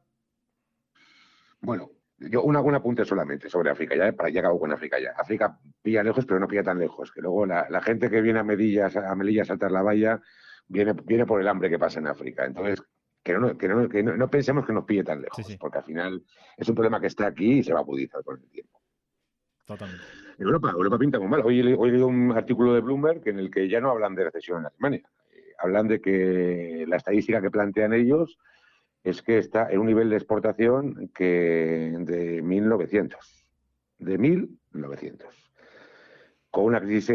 [1.60, 5.10] Bueno, yo una, un apunte solamente sobre África, ya para ya acabo con África ya.
[5.18, 8.44] África pilla lejos, pero no pilla tan lejos, que luego la, gente que viene a
[8.44, 10.22] Medillas, a Melilla a saltar la valla,
[10.68, 12.46] viene, viene por el hambre que pasa en África.
[12.46, 12.82] Entonces,
[13.24, 16.22] que no, que no, que no, pensemos que nos pille tan lejos, porque al final
[16.56, 18.80] es un problema que está aquí y se va a agudizar con el tiempo.
[19.64, 20.04] Totalmente.
[20.38, 21.40] Europa, Europa pinta muy mal.
[21.42, 24.24] Hoy, hoy he leído un artículo de Bloomberg en el que ya no hablan de
[24.24, 25.08] recesión en Alemania.
[25.32, 28.38] Eh, hablan de que la estadística que plantean ellos
[29.02, 33.46] es que está en un nivel de exportación que de 1900.
[33.98, 35.43] De 1900
[36.54, 37.12] con una crisis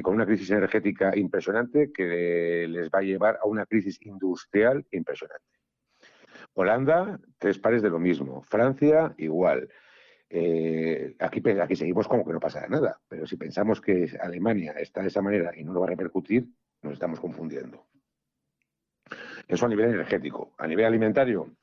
[0.00, 5.44] con una crisis energética impresionante que les va a llevar a una crisis industrial impresionante.
[6.54, 8.42] Holanda, tres pares de lo mismo.
[8.42, 9.68] Francia, igual.
[10.30, 15.02] Eh, aquí, aquí seguimos como que no pasa nada, pero si pensamos que Alemania está
[15.02, 16.46] de esa manera y no lo va a repercutir,
[16.82, 17.88] nos estamos confundiendo.
[19.48, 20.54] Eso a nivel energético.
[20.58, 21.56] A nivel alimentario,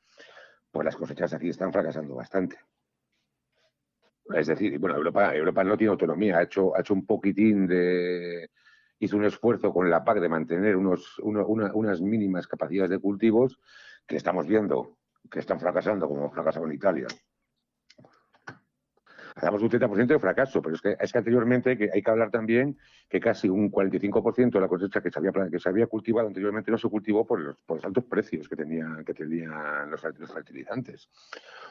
[0.70, 2.58] pues las cosechas aquí están fracasando bastante.
[4.32, 8.50] Es decir, bueno, Europa, Europa no tiene autonomía, ha hecho, ha hecho un poquitín de.
[8.98, 13.58] hizo un esfuerzo con la PAC de mantener unos, unas mínimas capacidades de cultivos
[14.06, 14.98] que estamos viendo
[15.30, 17.06] que están fracasando, como fracasado en Italia.
[19.36, 22.30] Hacemos un 30% de fracaso, pero es que, es que anteriormente que, hay que hablar
[22.30, 26.28] también que casi un 45% de la cosecha que se, había, que se había cultivado
[26.28, 31.08] anteriormente no se cultivó por los, altos precios que, tenía, que tenían los, fertilizantes.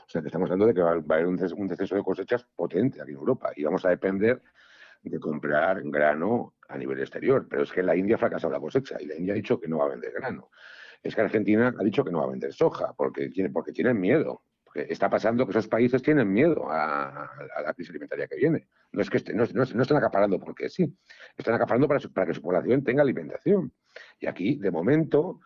[0.05, 2.45] O sea, que estamos hablando de que va, a haber un, un descenso de cosechas
[2.53, 4.41] potente aquí en Europa y vamos a depender
[5.01, 7.47] de comprar grano a nivel exterior.
[7.49, 9.69] Pero es que la India ha fracasado la cosecha y la India ha dicho que
[9.69, 10.49] no va a vender grano.
[11.01, 13.99] Es que Argentina ha dicho que no va a vender soja porque, tiene, porque tienen
[13.99, 14.43] miedo
[14.73, 17.29] está pasando que esos países tienen miedo a,
[17.63, 18.67] la crisis alimentaria que viene.
[18.91, 20.95] No es que no, están acaparando porque sí,
[21.37, 23.71] están acaparando para, que su población tenga alimentación.
[24.19, 25.39] Y aquí, de momento,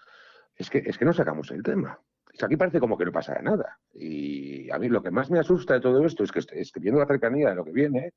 [0.55, 1.99] es que, que no sacamos el tema.
[2.41, 3.79] Aquí parece como que no pasa nada.
[3.93, 6.99] Y a mí lo que más me asusta de todo esto es que, es viendo
[6.99, 8.13] la cercanía de lo que viene,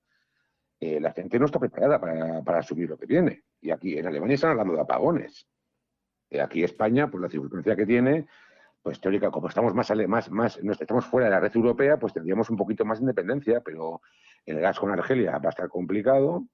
[0.78, 3.44] eh, la gente no está preparada para, asumir lo que viene.
[3.60, 5.46] Y aquí en Alemania están hablando de apagones.
[6.28, 8.26] Y aquí España, por la circunstancia que tiene,
[8.82, 12.48] pues teórica, como estamos más, más, más, estamos fuera de la red europea, pues tendríamos
[12.50, 14.00] un poquito más de independencia, pero
[14.46, 16.46] el gas con Argelia va a estar complicado.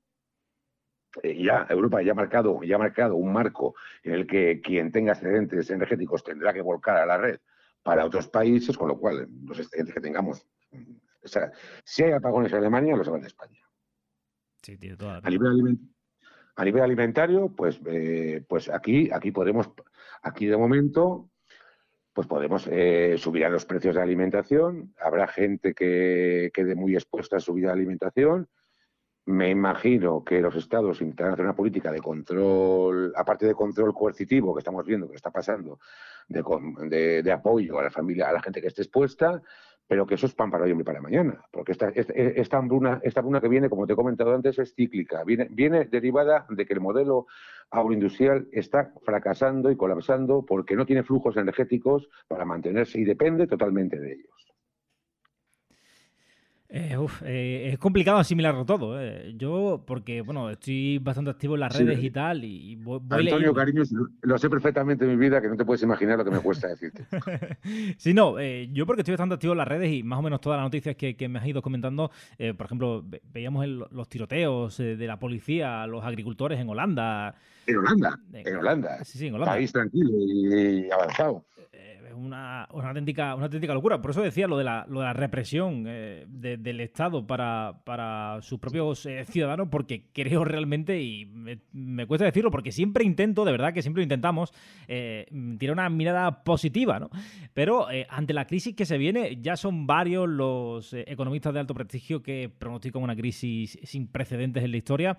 [1.22, 4.90] Eh, ya Europa ya ha marcado, ya ha marcado un marco en el que quien
[4.90, 7.38] tenga excedentes energéticos tendrá que volcar a la red
[7.82, 10.44] para otros países, con lo cual los excedentes que tengamos,
[11.22, 11.52] o sea,
[11.84, 13.62] si hay apagones en Alemania, los van de España.
[14.62, 15.78] Sí, tiene toda a, nivel
[16.56, 19.70] a nivel alimentario, pues, eh, pues aquí, aquí podemos,
[20.22, 21.30] aquí de momento
[22.16, 24.94] pues podemos eh, subir a los precios de alimentación.
[24.98, 28.48] Habrá gente que quede muy expuesta a subir de alimentación.
[29.26, 34.54] Me imagino que los estados intentarán hacer una política de control, aparte de control coercitivo
[34.54, 35.78] que estamos viendo que está pasando,
[36.26, 39.42] de, apoyo a la familia, a la gente que esté expuesta,
[39.88, 43.22] pero que eso es pan para hoy y para mañana, porque esta, esta, hambruna, esta
[43.40, 46.80] que viene, como te he comentado antes, es cíclica, viene, viene derivada de que el
[46.80, 47.26] modelo
[47.70, 53.98] agroindustrial está fracasando y colapsando porque no tiene flujos energéticos para mantenerse y depende totalmente
[53.98, 54.45] de ellos.
[56.68, 59.00] Eh, eh, es complicado asimilarlo todo.
[59.00, 59.34] Eh.
[59.36, 63.82] Yo, porque, bueno, estoy bastante activo en las redes y tal, y voy, Antonio, cariño,
[64.22, 66.68] lo sé perfectamente en mi vida, que no te puedes imaginar lo que me cuesta
[66.68, 67.06] decirte.
[67.98, 70.58] sí, no, yo porque estoy bastante activo en las redes y más o menos todas
[70.58, 72.10] las noticias que, me has ido comentando,
[72.56, 77.34] por ejemplo, veíamos los tiroteos de la policía a los agricultores en Holanda.
[77.66, 79.04] En Holanda, en Holanda.
[79.04, 79.54] Sí, sí, en Holanda.
[79.54, 81.44] País tranquilo y avanzado
[82.14, 84.00] una, una, auténtica, una auténtica locura.
[84.00, 88.40] Por eso decía lo de la, lo de la represión eh, del Estado para, para
[88.42, 91.26] sus propios eh, ciudadanos, porque creo realmente, y
[91.72, 94.52] me, cuesta decirlo, porque siempre intento, de verdad que siempre intentamos,
[94.88, 95.26] eh,
[95.58, 97.10] tirar una mirada positiva, ¿no?
[97.54, 102.22] Pero ante la crisis que se viene, ya son varios los economistas de alto prestigio
[102.22, 105.18] que pronostican una crisis sin precedentes en la historia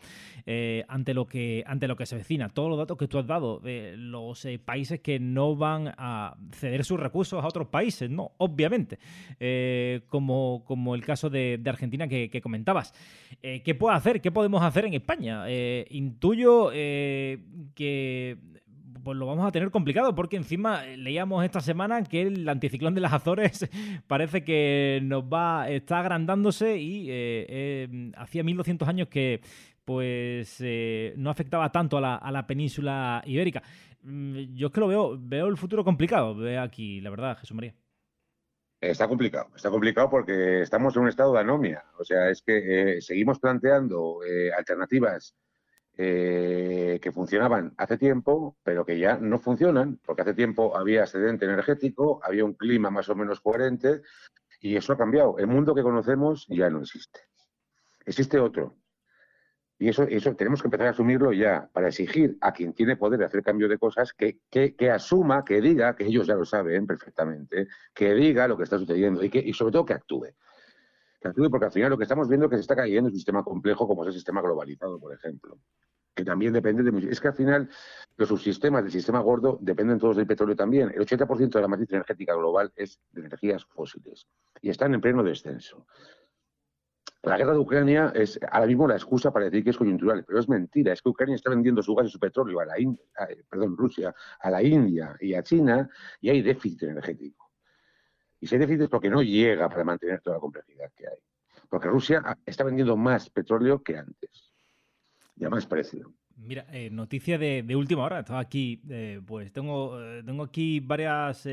[0.87, 2.49] ante, lo que, ante lo que se vecina.
[2.49, 6.99] Todos los datos que tú has dado, los países que no van a ceder sus
[6.99, 8.31] recursos a otros países, ¿no?
[8.37, 8.99] Obviamente,
[9.39, 12.93] eh, como, como el caso de, Argentina que, comentabas.
[13.41, 14.21] Eh, ¿Qué puede hacer?
[14.21, 15.43] ¿Qué podemos hacer en España?
[15.47, 18.37] Eh, intuyo que
[19.03, 22.99] pues lo vamos a tener complicado porque encima leíamos esta semana que el anticiclón de
[22.99, 23.69] las Azores
[24.07, 29.41] parece que nos va está agrandándose y hacía 1200 años que
[29.87, 30.61] pues
[31.15, 33.63] no afectaba tanto a la, península ibérica.
[34.01, 37.55] Mm, yo es que lo veo, veo el futuro complicado, veo aquí, la verdad, Jesús
[37.55, 37.73] María.
[38.81, 41.85] Está complicado, está complicado porque estamos en un estado de anomia.
[41.97, 45.33] O sea, es que eh, seguimos planteando eh, alternativas
[45.97, 51.45] eh, que funcionaban hace tiempo, pero que ya no funcionan, porque hace tiempo había excedente
[51.45, 54.01] energético, había un clima más o menos coherente,
[54.59, 55.37] y eso ha cambiado.
[55.37, 57.21] El mundo que conocemos ya no existe.
[58.05, 58.75] Existe otro,
[59.79, 63.19] y eso, eso tenemos que empezar a asumirlo ya, para exigir a quien tiene poder
[63.19, 66.87] de hacer cambio de cosas que, que, asuma, que diga, que ellos ya lo saben
[66.87, 70.29] perfectamente, que diga lo que está sucediendo y, que, y sobre todo que actúe.
[71.21, 73.15] Que actúe porque al final lo que estamos viendo es que se está cayendo un
[73.15, 75.59] sistema complejo como es el sistema globalizado, por ejemplo.
[76.15, 77.11] Que también depende de...
[77.11, 77.69] Es que al final
[78.15, 80.89] los subsistemas del sistema gordo dependen todos del petróleo también.
[80.89, 84.25] El 80% de la matriz energética global es de energías fósiles
[84.59, 85.85] y están en pleno descenso.
[87.23, 90.39] La guerra de Ucrania es ahora mismo la excusa para decir que es coyuntural, pero
[90.39, 90.93] es mentira.
[90.93, 93.03] Es que Ucrania está vendiendo su gas y su petróleo a la India,
[93.49, 95.89] perdón, Rusia, a la India y a China
[96.21, 97.51] y hay déficit energético.
[98.39, 101.17] Y ese déficit es porque no llega para mantener toda la complejidad que hay.
[101.69, 104.51] Porque Rusia está vendiendo más petróleo que antes
[105.35, 106.13] y a más precio.
[106.37, 108.19] Mira, eh, noticia de, última hora.
[108.19, 111.43] Estaba aquí, eh, pues tengo, eh, tengo aquí varias,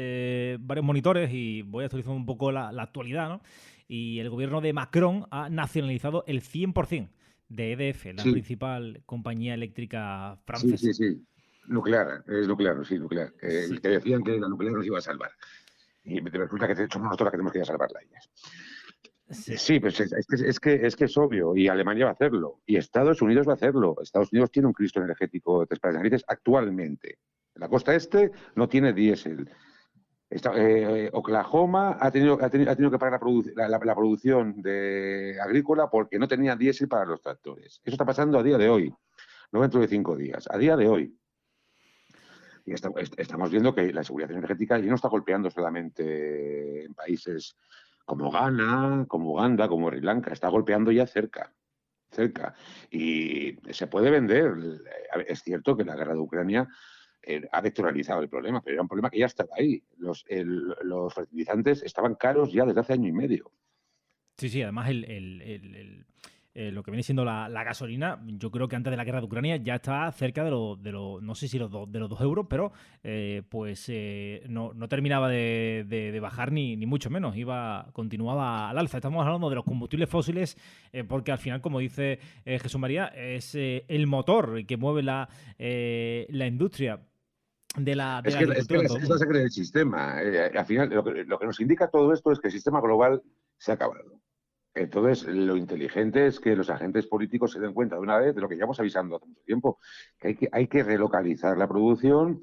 [0.61, 3.41] varios monitores y voy a actualizar un poco la actualidad, ¿no?
[3.87, 7.11] Y el gobierno de Macron ha nacionalizado el 100%
[7.49, 10.77] de EDF, la principal compañía eléctrica francesa.
[10.77, 11.27] Sí, sí, sí.
[11.67, 13.33] Nuclear, es nuclear, sí, nuclear.
[13.35, 15.31] Que, decían que la nuclear nos iba a salvar.
[16.05, 18.31] Y resulta que somos nosotros las que tenemos que ir a salvarla ellas.
[19.31, 22.61] Sí, pues es, que, es, que, es que es obvio, y Alemania va a hacerlo,
[22.67, 23.97] y Estados Unidos va a hacerlo.
[24.03, 27.19] Estados Unidos tiene un Cristo energético de tres narices actualmente.
[27.55, 29.49] la costa este no tiene diésel.
[30.57, 33.21] Eh, Oklahoma ha tenido, que parar
[33.55, 37.81] la, producción de agrícola porque no tenía diésel para los tractores.
[37.85, 38.93] Eso está pasando a día de hoy,
[39.53, 41.17] no dentro de cinco días, a día de hoy.
[42.67, 47.57] Y estamos viendo que la seguridad energética ya no está golpeando solamente en países
[48.05, 51.55] como Ghana, como Uganda, como Sri Lanka, está golpeando ya cerca
[52.15, 52.55] cerca.
[52.91, 54.55] Y se puede vender.
[55.27, 56.69] Es cierto que la guerra de Ucrania
[57.27, 59.83] eh, ha vectoralizado el problema, pero era un problema que ya estaba ahí.
[59.97, 60.25] Los,
[60.83, 63.51] los fertilizantes estaban caros ya desde hace año y medio.
[64.37, 66.05] Sí, sí, además el,
[66.55, 69.27] eh, lo que viene siendo la, gasolina, yo creo que antes de la guerra de
[69.27, 72.47] Ucrania ya está cerca de los, de no sé si los de los dos euros,
[72.51, 73.91] pero eh, pues
[74.49, 78.99] no, terminaba de, bajar ni, ni, mucho menos, iba continuaba al alza.
[78.99, 80.59] Estamos hablando de los combustibles fósiles
[81.09, 87.01] porque al final, como dice Jesús María, es el motor que mueve la, la industria
[87.77, 90.23] de la, es, que, es, que la, del sistema.
[90.23, 91.05] Eh, al final, lo
[91.39, 93.23] que, nos indica todo esto es que el sistema global
[93.59, 94.21] se ha acabado.
[94.75, 98.41] Entonces, lo inteligente es que los agentes políticos se den cuenta de una vez de
[98.41, 99.79] lo que llevamos avisando hace mucho tiempo,
[100.19, 102.41] que hay que, hay que relocalizar la producción,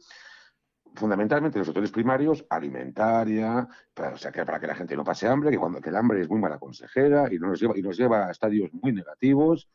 [0.96, 5.04] fundamentalmente en los sectores primarios, alimentaria, para, o sea, que para que la gente no
[5.04, 7.78] pase hambre, que, cuando, que el hambre es muy mala consejera y, no nos lleva,
[7.78, 9.70] y nos lleva a estadios muy negativos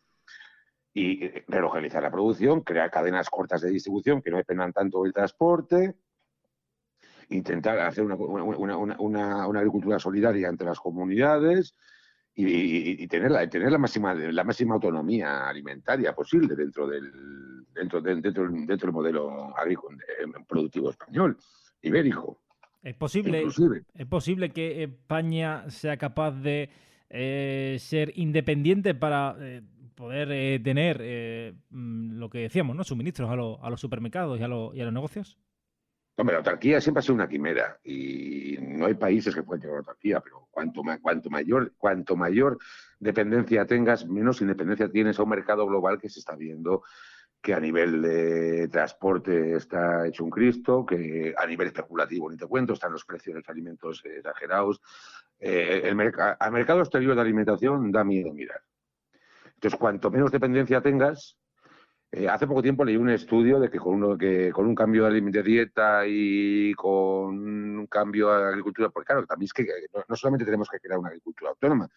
[0.97, 5.13] y eh, relocalizar la producción, crear cadenas cortas de distribución que no dependan tanto del
[5.13, 5.95] transporte,
[7.29, 11.75] intentar hacer una, una, agricultura solidaria entre las comunidades
[12.35, 17.13] y, tener, la, tener la, máxima, la máxima autonomía alimentaria posible dentro del,
[17.75, 21.37] dentro, dentro, dentro del modelo agrícola, eh, productivo español,
[21.83, 22.41] ibérico.
[22.83, 23.45] Es posible,
[23.95, 26.71] es posible que España sea capaz de
[27.11, 29.37] eh, ser independiente para
[29.97, 32.85] poder eh, tener eh, mm, lo que decíamos, ¿no?
[32.85, 33.33] Suministros a,
[33.67, 35.39] a los supermercados y a, y a, los negocios?
[36.19, 39.75] Hombre, la autarquía siempre ha sido una quimera y no hay países que puedan llegar
[39.75, 40.83] a la autarquía, pero cuanto,
[41.79, 42.59] cuanto, mayor,
[42.99, 46.83] dependencia tengas, menos independencia tienes a un mercado global que se está viendo
[47.43, 52.47] que a nivel de transporte está hecho un Cristo, que a nivel especulativo ni te
[52.47, 54.81] cuento, están los precios de los alimentos exagerados.
[55.39, 55.97] Eh, el
[56.41, 58.63] al mercado exterior de alimentación da miedo mirar.
[59.57, 61.37] Entonces, cuanto menos dependencia tengas,
[62.12, 65.05] eh, hace poco tiempo leí un estudio de que con, uno, que con un cambio
[65.11, 69.66] de, dieta y con un cambio de agricultura, porque claro, también es que
[70.09, 71.88] no solamente tenemos que crear una agricultura autónoma,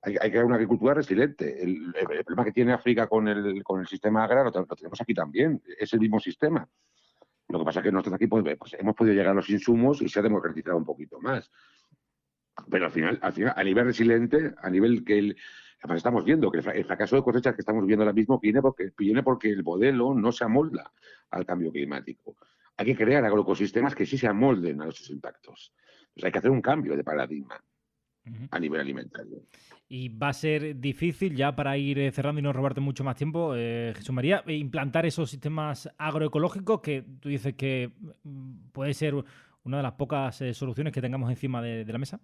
[0.00, 1.62] hay, que crear una agricultura resiliente.
[1.62, 1.92] El,
[2.24, 5.92] problema que tiene África con el, con el sistema agrario lo, tenemos aquí también, es
[5.92, 6.68] el mismo sistema.
[7.48, 10.00] Lo que pasa es que nosotros aquí pues, pues, hemos podido llegar a los insumos
[10.02, 11.50] y se ha democratizado un poquito más.
[12.70, 15.36] Pero al final, al final a nivel resiliente, a nivel que el,
[15.96, 19.22] estamos viendo que el fracaso de cosechas que estamos viendo ahora mismo viene porque, viene
[19.22, 20.92] porque el modelo no se amolda
[21.30, 22.36] al cambio climático.
[22.76, 25.72] Hay que crear agroecosistemas que sí se amolden a esos impactos.
[26.14, 27.62] Pues hay que hacer un cambio de paradigma
[28.50, 29.42] a nivel alimentario.
[29.88, 33.16] Y va a ser difícil, ya para ir eh, cerrando y no robarte mucho más
[33.16, 38.94] tiempo, eh, Jesús María, eh, implantar esos sistemas agroecológicos que tú dices que mm, puede
[38.94, 39.14] ser
[39.64, 42.20] una de las pocas soluciones que tengamos encima de, la mesa.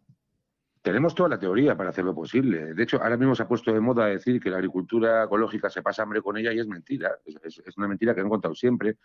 [0.83, 2.74] Tenemos toda la teoría para hacerlo posible.
[2.74, 5.83] De hecho, ahora mismo se ha puesto de moda decir que la agricultura ecológica se
[5.83, 7.18] pasa hambre con ella y es mentira.
[7.43, 8.97] Es, una mentira que han contado siempre.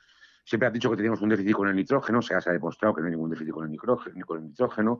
[0.43, 3.07] Siempre han dicho que teníamos un déficit con el nitrógeno, se ha demostrado que no
[3.07, 4.25] hay ningún déficit con el nitrógeno.
[4.25, 4.99] Con el nitrógeno.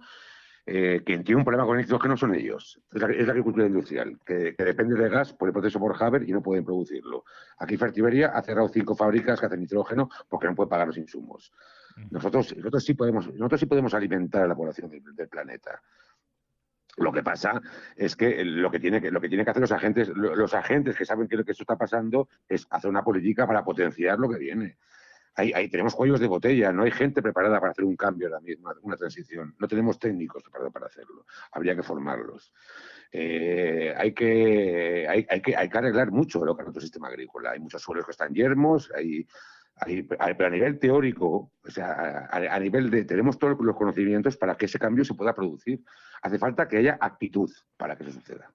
[0.66, 2.80] Eh, quien tiene un problema con el nitrógeno son ellos.
[2.94, 6.42] Es la, agricultura industrial, que, depende de gas por el proceso por Haber y no
[6.42, 7.26] pueden producirlo.
[7.58, 11.52] Aquí Fertiberia ha cerrado cinco fábricas que hacen nitrógeno porque no puede pagar los insumos.
[12.10, 15.82] Nosotros, nosotros, sí, podemos, nosotros sí podemos alimentar a la población del, planeta.
[16.98, 17.62] Lo que pasa
[17.96, 20.96] es que lo que tiene que, lo que, tiene que hacer los agentes, los agentes
[20.96, 24.38] que saben que que esto está pasando es hacer una política para potenciar lo que
[24.38, 24.78] viene
[25.36, 28.72] hay, tenemos cuellos de botella, no hay gente preparada para hacer un cambio ahora mismo,
[28.84, 29.56] una transición.
[29.58, 31.26] No tenemos técnicos preparados para hacerlo.
[31.52, 32.54] Habría que formarlos.
[33.12, 37.52] Eh, hay, que, hay, que, hay que arreglar mucho lo que es nuestro sistema agrícola.
[37.52, 39.28] Hay muchos suelos que están yermos, hay, hay,
[39.76, 44.80] a nivel teórico, o sea, a, nivel de, tenemos todos los conocimientos para que ese
[44.80, 45.84] cambio se pueda producir.
[46.22, 48.54] Hace falta que haya actitud para que eso suceda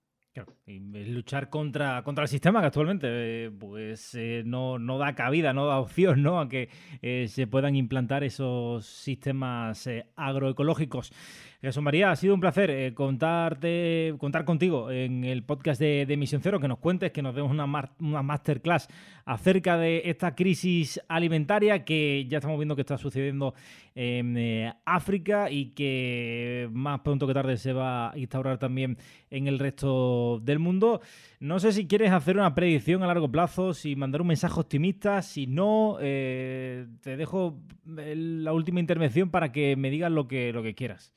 [0.66, 5.66] luchar contra, contra el sistema que actualmente eh, pues eh, no, no, da cabida, no
[5.66, 6.40] da opción ¿no?
[6.40, 6.68] a que
[7.02, 11.12] eh, se puedan implantar esos sistemas agroecológicos.
[11.60, 16.40] Jesús María, ha sido un placer contarte, contar contigo en el podcast de, de, Misión
[16.40, 17.64] Cero, que nos cuentes, que nos demos una,
[17.98, 18.86] una masterclass
[19.24, 23.54] acerca de esta crisis alimentaria que ya estamos viendo que está sucediendo
[24.00, 28.96] en eh, África y que más pronto que tarde se va a instaurar también
[29.28, 31.00] en el resto del mundo.
[31.40, 35.20] No sé si quieres hacer una predicción a largo plazo, si mandar un mensaje optimista,
[35.20, 40.62] si no, eh, te dejo la última intervención para que me digas lo que, lo
[40.62, 41.12] que quieras.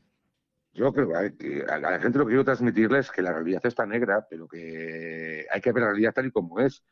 [0.73, 3.85] Yo creo que a la gente lo que quiero transmitirles es que la realidad está
[3.85, 6.83] negra, pero que hay que ver la realidad tal y como es,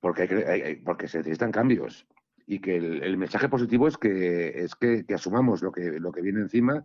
[0.00, 2.04] porque, porque se necesitan cambios.
[2.46, 6.40] Y que el, mensaje positivo es que, es que, asumamos lo que, lo que viene
[6.40, 6.84] encima,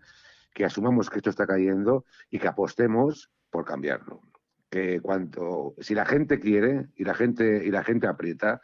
[0.54, 4.22] que asumamos que esto está cayendo y que apostemos por cambiarlo.
[4.70, 8.62] Que cuanto, si la gente quiere y la gente, y la gente aprieta,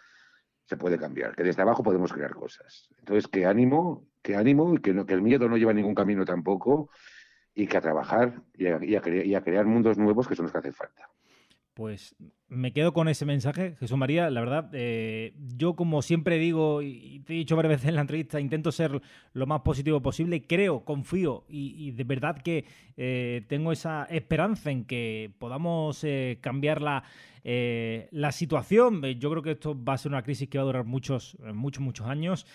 [0.65, 2.89] se puede cambiar, que desde abajo podemos crear cosas.
[2.99, 6.89] Entonces, que ánimo, que ánimo y que, que el miedo no lleva ningún camino tampoco
[7.57, 11.09] y que a trabajar y a, crear mundos nuevos que son los que hacen falta.
[11.77, 12.15] Pues
[12.47, 14.31] me quedo con ese mensaje, Jesús María.
[14.31, 18.01] La verdad, eh, yo como siempre digo y te he dicho varias veces en la
[18.01, 18.99] entrevista, intento ser
[19.33, 20.47] lo más positivo posible.
[20.47, 22.65] Creo, confío y, de verdad que
[22.97, 27.03] eh, tengo esa esperanza en que podamos eh, cambiar la,
[27.43, 29.03] la situación.
[29.19, 31.83] Yo creo que esto va a ser una crisis que va a durar muchos, muchos,
[31.83, 32.47] muchos años.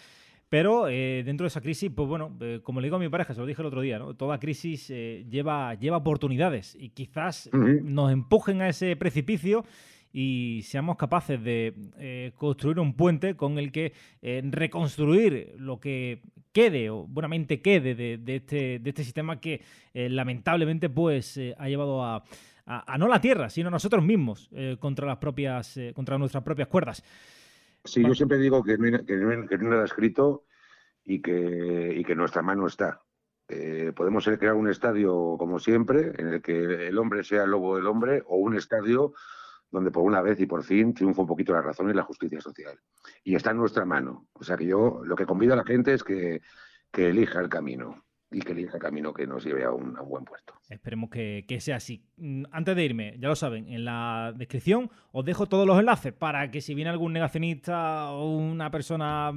[0.52, 3.32] Pero eh, dentro de esa crisis, pues bueno, eh, como le digo a mi pareja,
[3.32, 4.12] se lo dije el otro día, ¿no?
[4.12, 9.64] toda crisis eh, lleva, lleva oportunidades y quizás nos empujen a ese precipicio
[10.12, 16.20] y seamos capaces de construir un puente con el que reconstruir lo que
[16.52, 19.62] quede o buenamente quede de, este, de este sistema que
[19.94, 22.22] lamentablemente pues ha llevado a,
[22.98, 24.50] no la tierra, sino a nosotros mismos
[24.80, 27.02] contra las propias, contra nuestras propias cuerdas.
[27.84, 30.44] Sí, yo siempre digo que no, que nada escrito
[31.04, 33.02] y que, y que nuestra mano está.
[33.48, 37.76] Eh, podemos crear un estadio como siempre, en el que el hombre sea el lobo
[37.76, 39.12] del hombre, o un estadio
[39.70, 42.40] donde por una vez y por fin triunfa un poquito la razón y la justicia
[42.40, 42.78] social.
[43.24, 44.28] Y está en nuestra mano.
[44.34, 46.40] O sea que yo lo que convido a la gente es que,
[46.90, 48.04] que elija el camino.
[48.32, 50.54] Y que elija el camino que nos lleve a un, buen puesto.
[50.68, 52.04] Esperemos que, sea así.
[52.16, 56.12] Mm, antes de irme, ya lo saben, en la descripción os dejo todos los enlaces
[56.12, 59.32] para que si viene algún negacionista o una persona,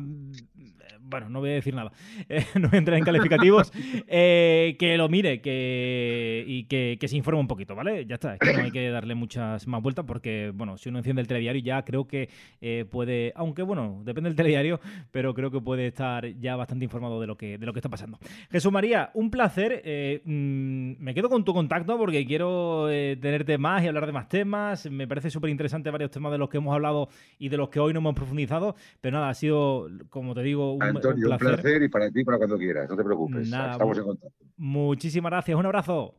[1.06, 1.92] bueno, no voy a decir nada,
[2.30, 3.72] eh, no voy a entrar en calificativos,
[4.08, 8.06] eh, que lo mire que, y que, se informe un poquito, ¿vale?
[8.06, 10.98] Ya está, es que no hay que darle muchas más vueltas porque, bueno, si uno
[10.98, 12.30] enciende el telediario ya creo que
[12.62, 14.80] eh, puede, aunque bueno, depende del telediario,
[15.12, 17.90] pero creo que puede estar ya bastante informado de lo que, de lo que está
[17.90, 18.18] pasando.
[18.52, 19.82] Jesús María, un placer.
[19.84, 24.12] Eh, mm, me quedo con tu contacto porque quiero eh, tenerte más y hablar de
[24.12, 24.90] más temas.
[24.90, 27.80] Me parece súper interesante varios temas de los que hemos hablado y de los que
[27.80, 28.76] hoy no hemos profundizado.
[29.02, 31.84] Pero nada, ha sido, como te digo, un, Antonio, un placer.
[31.84, 32.90] y para ti, para cuando quieras.
[32.90, 33.48] No te preocupes.
[33.48, 34.46] Estamos en contacto.
[34.58, 35.58] Muchísimas gracias.
[35.58, 36.16] Un abrazo.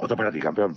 [0.00, 0.74] Otro para ti, campeón.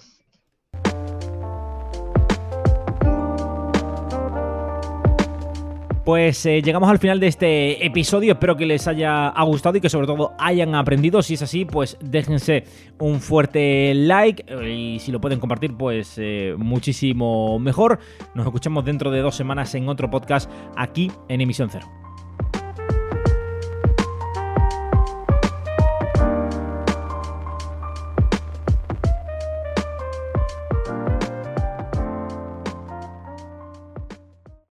[6.08, 9.90] Pues eh, llegamos al final de este episodio, espero que les haya gustado y que
[9.90, 11.22] sobre todo hayan aprendido.
[11.22, 12.64] Si es así, pues déjense
[12.98, 18.00] un fuerte like eh, y si lo pueden compartir, pues eh, muchísimo mejor.
[18.36, 21.88] Nos escuchamos dentro de dos semanas en otro podcast aquí en Emisión Cero.